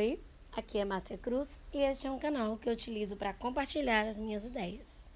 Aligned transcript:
Oi, 0.00 0.18
aqui 0.50 0.78
é 0.78 0.84
Márcia 0.86 1.18
Cruz 1.18 1.60
e 1.74 1.82
este 1.82 2.06
é 2.06 2.10
um 2.10 2.18
canal 2.18 2.56
que 2.56 2.66
eu 2.66 2.72
utilizo 2.72 3.18
para 3.18 3.34
compartilhar 3.34 4.08
as 4.08 4.18
minhas 4.18 4.46
ideias. 4.46 5.06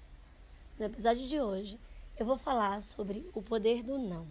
No 0.77 0.85
episódio 0.85 1.27
de 1.27 1.41
hoje, 1.41 1.79
eu 2.19 2.23
vou 2.23 2.37
falar 2.37 2.79
sobre 2.83 3.27
o 3.33 3.41
poder 3.41 3.81
do 3.81 3.97
não. 3.97 4.27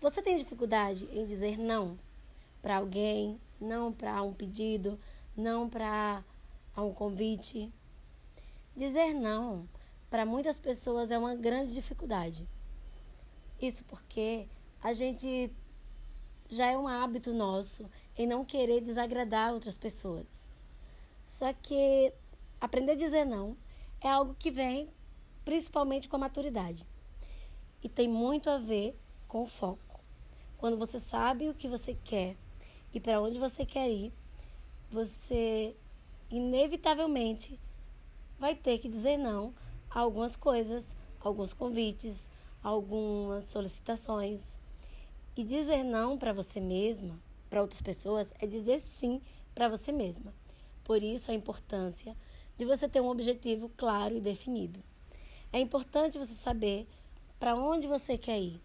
Você 0.00 0.20
tem 0.20 0.34
dificuldade 0.34 1.08
em 1.12 1.24
dizer 1.24 1.56
não 1.56 1.96
para 2.60 2.78
alguém, 2.78 3.40
não 3.60 3.92
para 3.92 4.20
um 4.20 4.34
pedido, 4.34 4.98
não 5.36 5.70
para 5.70 6.24
um 6.76 6.92
convite? 6.92 7.72
Dizer 8.76 9.14
não 9.14 9.68
para 10.10 10.26
muitas 10.26 10.58
pessoas 10.58 11.12
é 11.12 11.16
uma 11.16 11.36
grande 11.36 11.72
dificuldade. 11.72 12.48
Isso 13.62 13.84
porque 13.84 14.48
a 14.82 14.92
gente 14.92 15.52
já 16.48 16.66
é 16.66 16.76
um 16.76 16.88
hábito 16.88 17.32
nosso 17.32 17.88
em 18.16 18.26
não 18.26 18.44
querer 18.44 18.80
desagradar 18.80 19.52
outras 19.52 19.76
pessoas. 19.76 20.26
Só 21.24 21.52
que 21.52 22.12
aprender 22.60 22.92
a 22.92 22.96
dizer 22.96 23.24
não 23.24 23.56
é 24.00 24.08
algo 24.08 24.34
que 24.38 24.50
vem 24.50 24.88
principalmente 25.44 26.08
com 26.08 26.16
a 26.16 26.20
maturidade. 26.20 26.86
E 27.82 27.88
tem 27.88 28.08
muito 28.08 28.50
a 28.50 28.58
ver 28.58 28.98
com 29.28 29.42
o 29.42 29.46
foco. 29.46 30.00
Quando 30.58 30.76
você 30.76 30.98
sabe 30.98 31.48
o 31.48 31.54
que 31.54 31.68
você 31.68 31.96
quer 32.04 32.36
e 32.92 32.98
para 32.98 33.20
onde 33.20 33.38
você 33.38 33.64
quer 33.64 33.90
ir, 33.90 34.12
você 34.90 35.76
inevitavelmente 36.30 37.60
vai 38.38 38.54
ter 38.54 38.78
que 38.78 38.88
dizer 38.88 39.16
não 39.16 39.54
a 39.90 40.00
algumas 40.00 40.34
coisas, 40.34 40.84
alguns 41.20 41.52
convites, 41.52 42.28
algumas 42.62 43.44
solicitações. 43.48 44.56
E 45.36 45.44
dizer 45.44 45.84
não 45.84 46.16
para 46.16 46.32
você 46.32 46.60
mesma, 46.60 47.20
para 47.48 47.60
outras 47.60 47.80
pessoas, 47.80 48.32
é 48.38 48.46
dizer 48.46 48.80
sim 48.80 49.20
para 49.54 49.68
você 49.68 49.92
mesma. 49.92 50.34
Por 50.84 51.02
isso 51.02 51.30
a 51.30 51.34
importância 51.34 52.16
de 52.56 52.64
você 52.64 52.88
ter 52.88 53.00
um 53.00 53.08
objetivo 53.08 53.70
claro 53.76 54.16
e 54.16 54.20
definido. 54.20 54.82
É 55.52 55.60
importante 55.60 56.18
você 56.18 56.34
saber 56.34 56.86
para 57.38 57.54
onde 57.54 57.86
você 57.86 58.16
quer 58.16 58.40
ir, 58.40 58.60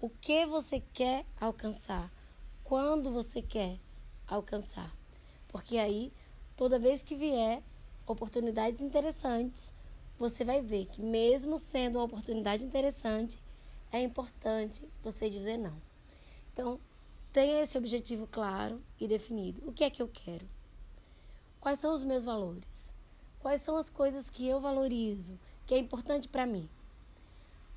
o 0.00 0.08
que 0.08 0.44
você 0.46 0.82
quer 0.92 1.24
alcançar, 1.40 2.12
quando 2.64 3.12
você 3.12 3.40
quer 3.40 3.78
alcançar. 4.26 4.94
Porque 5.48 5.78
aí, 5.78 6.12
toda 6.56 6.78
vez 6.78 7.02
que 7.02 7.14
vier 7.14 7.62
oportunidades 8.06 8.80
interessantes, 8.80 9.72
você 10.18 10.44
vai 10.44 10.62
ver 10.62 10.86
que, 10.86 11.02
mesmo 11.02 11.58
sendo 11.58 11.98
uma 11.98 12.04
oportunidade 12.04 12.64
interessante, 12.64 13.38
é 13.92 14.00
importante 14.00 14.82
você 15.02 15.28
dizer 15.30 15.56
não. 15.56 15.76
Então, 16.52 16.80
tenha 17.36 17.60
esse 17.60 17.76
objetivo 17.76 18.26
claro 18.26 18.80
e 18.98 19.06
definido. 19.06 19.60
O 19.68 19.70
que 19.70 19.84
é 19.84 19.90
que 19.90 20.00
eu 20.00 20.08
quero? 20.08 20.48
Quais 21.60 21.78
são 21.78 21.92
os 21.92 22.02
meus 22.02 22.24
valores? 22.24 22.90
Quais 23.40 23.60
são 23.60 23.76
as 23.76 23.90
coisas 23.90 24.30
que 24.30 24.48
eu 24.48 24.58
valorizo, 24.58 25.38
que 25.66 25.74
é 25.74 25.78
importante 25.78 26.30
para 26.30 26.46
mim? 26.46 26.66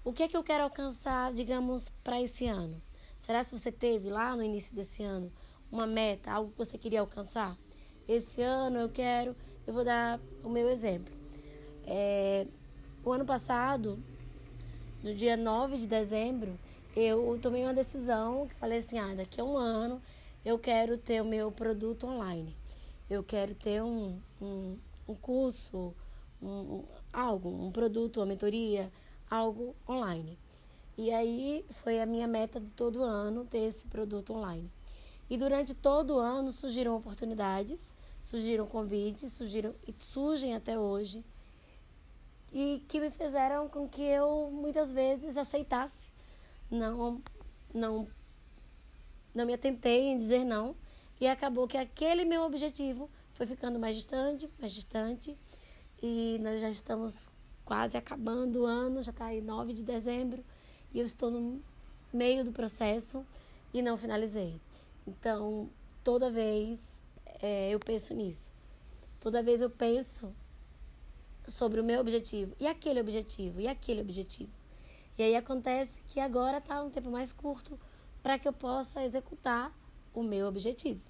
O 0.02 0.14
que 0.14 0.24
é 0.24 0.30
que 0.30 0.38
eu 0.38 0.44
quero 0.46 0.64
alcançar, 0.64 1.34
digamos, 1.34 1.90
para 2.06 2.22
esse 2.22 2.48
ano? 2.48 2.82
Será 3.18 3.44
que 3.44 3.52
você 3.52 3.70
teve 3.70 4.10
lá 4.10 4.34
no 4.34 4.42
início 4.42 4.74
desse 4.74 5.04
ano 5.04 5.30
uma 5.70 5.86
meta, 5.86 6.32
algo 6.32 6.52
que 6.52 6.58
você 6.58 6.78
queria 6.78 7.02
alcançar? 7.02 7.58
Esse 8.08 8.42
ano 8.42 8.80
eu 8.80 8.88
quero, 8.88 9.36
eu 9.68 9.74
vou 9.74 9.84
dar 9.84 10.22
o 10.42 10.48
meu 10.48 10.70
exemplo. 10.70 11.14
É, 11.86 12.48
o 13.04 13.12
ano 13.12 13.26
passado, 13.26 14.02
no 15.04 15.14
dia 15.14 15.36
9 15.36 15.80
de 15.80 15.86
dezembro, 15.86 16.58
eu 16.96 17.38
tomei 17.42 17.64
uma 17.64 17.74
decisão 17.74 18.48
que 18.48 18.56
falei 18.56 18.80
assim, 18.80 18.98
ah, 18.98 19.14
daqui 19.16 19.40
a 19.40 19.44
um 19.44 19.58
ano 19.58 20.02
eu 20.44 20.58
quero 20.58 20.98
ter 20.98 21.22
o 21.22 21.26
meu 21.26 21.52
produto 21.52 22.08
online. 22.08 22.56
Eu 23.10 23.24
quero 23.24 23.54
ter 23.56 23.82
um, 23.82 24.20
um, 24.42 24.78
um 25.08 25.16
curso, 25.16 25.94
um, 26.42 26.84
algo, 27.12 27.50
um 27.50 27.72
produto, 27.72 28.18
uma 28.18 28.26
mentoria, 28.26 28.92
algo 29.30 29.76
online. 29.88 30.38
E 30.98 31.12
aí 31.12 31.66
foi 31.84 32.02
a 32.02 32.06
minha 32.06 32.28
meta 32.28 32.60
de 32.60 32.70
todo 32.72 33.04
ano 33.04 33.46
ter 33.46 33.60
esse 33.60 33.86
produto 33.88 34.34
online. 34.34 34.70
E 35.30 35.38
durante 35.38 35.74
todo 35.74 36.16
o 36.16 36.20
ano 36.20 36.52
surgiram 36.52 36.96
oportunidades, 36.96 37.94
surgiram 38.22 38.66
convites, 38.66 39.34
surgiram 39.34 39.74
e 39.88 39.94
surgem 39.94 40.56
até 40.56 40.78
hoje 40.78 41.24
e 42.52 42.84
que 42.88 43.00
me 43.00 43.12
fizeram 43.12 43.68
com 43.68 43.88
que 43.88 44.02
eu 44.02 44.50
muitas 44.52 44.92
vezes 44.92 45.38
aceitasse. 45.38 45.99
Não 46.70 47.22
não 47.74 48.08
não 49.34 49.46
me 49.46 49.54
atentei 49.54 50.08
em 50.08 50.18
dizer 50.18 50.44
não 50.44 50.76
e 51.20 51.28
acabou 51.28 51.68
que 51.68 51.78
aquele 51.78 52.26
meu 52.26 52.44
objetivo 52.44 53.10
foi 53.34 53.46
ficando 53.46 53.80
mais 53.80 53.96
distante, 53.96 54.50
mais 54.60 54.74
distante 54.74 55.36
e 56.02 56.38
nós 56.42 56.60
já 56.62 56.70
estamos 56.70 57.28
quase 57.66 57.98
acabando 57.98 58.62
o 58.62 58.66
ano, 58.66 59.04
já 59.04 59.12
está 59.12 59.26
aí 59.26 59.42
9 59.42 59.74
de 59.74 59.84
dezembro 59.84 60.44
e 60.94 61.00
eu 61.00 61.06
estou 61.06 61.30
no 61.30 61.62
meio 62.12 62.44
do 62.44 62.52
processo 62.52 63.26
e 63.74 63.82
não 63.82 63.98
finalizei. 63.98 64.60
Então, 65.06 65.70
toda 66.04 66.32
vez 66.32 67.02
é, 67.42 67.70
eu 67.70 67.80
penso 67.80 68.14
nisso. 68.14 68.52
Toda 69.20 69.44
vez 69.44 69.62
eu 69.62 69.70
penso 69.70 70.34
sobre 71.48 71.80
o 71.80 71.84
meu 71.84 72.00
objetivo 72.00 72.56
e 72.60 72.68
aquele 72.68 73.00
objetivo 73.00 73.60
e 73.60 73.68
aquele 73.68 74.02
objetivo. 74.02 74.59
E 75.20 75.24
aí 75.24 75.36
acontece 75.36 76.02
que 76.08 76.18
agora 76.18 76.60
está 76.60 76.82
um 76.82 76.90
tempo 76.90 77.12
mais 77.12 77.34
curto 77.34 77.78
para 78.24 78.40
que 78.40 78.48
eu 78.48 78.54
possa 78.54 79.04
executar 79.04 79.70
o 80.14 80.24
meu 80.24 80.48
objetivo. 80.48 81.02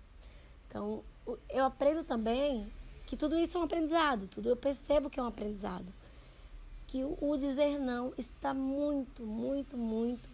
Então, 0.68 1.03
eu 1.47 1.64
aprendo 1.64 2.03
também 2.03 2.66
que 3.06 3.16
tudo 3.16 3.38
isso 3.38 3.56
é 3.56 3.62
um 3.62 3.66
aprendizado, 3.66 4.28
tudo 4.28 4.50
eu 4.50 4.56
percebo 4.56 5.12
que 5.12 5.19
é 5.19 5.24
um 5.24 5.28
aprendizado. 5.28 5.86
Que 6.88 7.03
o 7.03 7.38
dizer 7.38 7.78
não 7.78 8.12
está 8.18 8.52
muito, 8.52 9.22
muito, 9.22 9.78
muito 9.78 10.28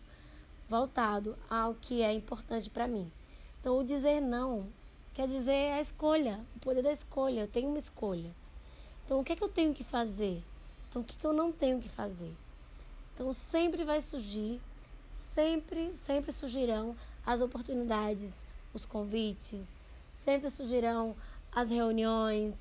voltado 0.70 1.38
ao 1.50 1.76
que 1.76 2.02
é 2.02 2.14
importante 2.14 2.70
para 2.70 2.88
mim. 2.88 3.12
Então, 3.60 3.78
o 3.78 3.84
dizer 3.84 4.22
não 4.22 4.66
quer 5.14 5.28
dizer 5.28 5.74
a 5.74 5.82
escolha, 5.82 6.40
o 6.56 6.60
poder 6.60 6.82
da 6.82 6.94
escolha. 6.94 7.42
Eu 7.42 7.48
tenho 7.50 7.68
uma 7.68 7.80
escolha. 7.80 8.34
Então, 9.04 9.20
o 9.20 9.24
que 9.24 9.34
é 9.34 9.36
que 9.36 9.44
eu 9.44 9.50
tenho 9.50 9.74
que 9.74 9.84
fazer? 9.84 10.42
Então, 10.90 11.02
o 11.02 11.06
que, 11.06 11.14
é 11.18 11.20
que 11.20 11.28
eu 11.28 11.34
não 11.34 11.52
tenho 11.52 11.82
que 11.82 11.90
fazer? 11.90 12.34
Então, 13.16 13.32
sempre 13.32 13.86
vai 13.86 14.02
surgir, 14.02 14.62
sempre, 15.34 15.94
sempre 16.06 16.34
surgirão 16.34 16.96
as 17.26 17.40
oportunidades, 17.40 18.44
os 18.74 18.86
convites, 18.86 19.66
sempre 20.12 20.52
surgirão 20.52 21.16
as 21.50 21.70
reuniões, 21.70 22.54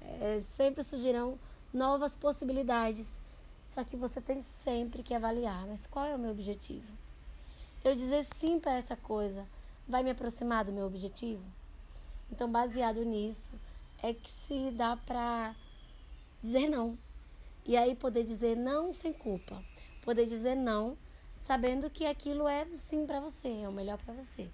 é, 0.00 0.40
sempre 0.56 0.84
surgirão 0.84 1.36
novas 1.74 2.14
possibilidades. 2.14 3.16
Só 3.66 3.82
que 3.82 3.96
você 3.96 4.20
tem 4.20 4.42
sempre 4.62 5.02
que 5.02 5.12
avaliar, 5.12 5.66
mas 5.66 5.88
qual 5.88 6.06
é 6.06 6.14
o 6.14 6.18
meu 6.18 6.30
objetivo? 6.30 6.86
Eu 7.84 7.96
dizer 7.96 8.24
sim 8.24 8.60
para 8.60 8.76
essa 8.76 8.96
coisa 8.96 9.44
vai 9.88 10.04
me 10.04 10.10
aproximar 10.10 10.64
do 10.64 10.72
meu 10.72 10.86
objetivo? 10.86 11.42
Então, 12.30 12.50
baseado 12.50 13.04
nisso, 13.04 13.50
é 14.00 14.14
que 14.14 14.30
se 14.30 14.70
dá 14.70 14.96
para 14.96 15.54
dizer 16.40 16.68
não. 16.68 16.96
E 17.64 17.76
aí 17.76 17.96
poder 17.96 18.22
dizer 18.22 18.56
não 18.56 18.94
sem 18.94 19.12
culpa. 19.12 19.62
Poder 20.06 20.24
dizer 20.26 20.54
não 20.54 20.96
sabendo 21.36 21.90
que 21.90 22.06
aquilo 22.06 22.46
é 22.46 22.64
sim 22.76 23.04
para 23.04 23.18
você, 23.18 23.62
é 23.62 23.68
o 23.68 23.72
melhor 23.72 23.98
para 23.98 24.14
você. 24.14 24.48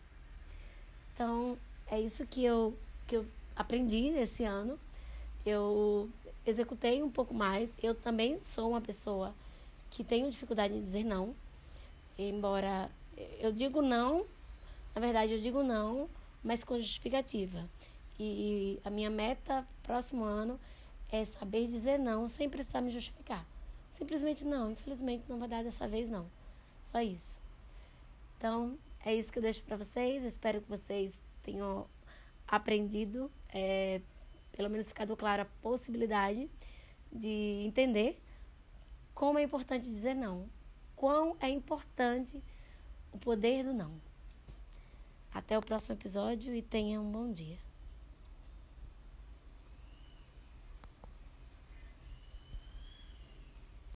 Então, 1.15 1.59
é 1.91 2.01
isso 2.01 2.27
que 2.27 2.43
eu 2.43 2.75
que 3.07 3.17
eu 3.17 3.27
aprendi 3.55 4.11
nesse 4.11 4.45
ano. 4.45 4.79
Eu 5.45 6.09
executei 6.47 7.03
um 7.03 7.11
pouco 7.11 7.35
mais. 7.35 7.75
Eu 7.83 7.95
também 7.95 8.41
sou 8.41 8.71
uma 8.71 8.81
pessoa 8.81 9.35
que 9.91 10.03
tenho 10.03 10.31
dificuldade 10.31 10.73
em 10.73 10.81
dizer 10.81 11.05
não. 11.05 11.35
Embora 12.19 12.91
eu 13.39 13.53
digo 13.53 13.83
não, 13.83 14.25
na 14.95 15.03
verdade 15.03 15.33
eu 15.33 15.41
digo 15.41 15.63
não, 15.63 16.09
mas 16.43 16.65
com 16.65 16.79
justificativa. 16.79 17.69
E 18.19 18.81
a 18.87 18.89
minha 18.89 19.11
meta 19.11 19.67
próximo 19.83 20.25
ano 20.25 20.59
é 21.11 21.27
saber 21.27 21.67
dizer 21.67 21.99
não 21.99 22.27
sem 22.27 22.49
precisar 22.49 22.81
me 22.81 22.91
justificar. 22.91 23.47
Simplesmente 23.93 24.45
não, 24.45 24.73
infelizmente 24.73 25.25
não 25.29 25.39
vai 25.39 25.49
dar 25.49 25.63
dessa 25.63 25.87
vez 25.87 26.09
não. 26.09 26.29
Só 26.83 27.01
isso. 27.01 27.39
Então, 28.39 28.77
é 29.05 29.15
isso 29.15 29.31
que 29.31 29.39
eu 29.39 29.43
deixo 29.43 29.63
para 29.63 29.77
vocês. 29.77 30.25
espero 30.25 30.61
que 30.63 30.69
vocês 30.69 31.23
tenham 31.43 31.87
aprendido, 32.49 33.31
é, 33.53 34.01
pelo 34.51 34.71
menos 34.71 34.89
ficado 34.89 35.17
claro 35.17 35.43
a 35.43 35.47
possibilidade 35.63 36.51
de 37.13 37.65
entender 37.67 38.21
como 39.15 39.39
é 39.39 39.43
importante 39.43 39.89
dizer 39.89 40.15
não. 40.15 40.49
Quão 40.97 41.37
é 41.39 41.49
importante 41.51 42.43
o 43.13 43.19
poder 43.19 43.65
do 43.65 43.75
não. 43.75 43.93
Até 45.33 45.57
o 45.57 45.63
próximo 45.63 45.95
episódio 45.95 46.55
e 46.55 46.63
tenha 46.63 47.01
um 47.01 47.11
bom 47.11 47.31
dia. 47.31 47.59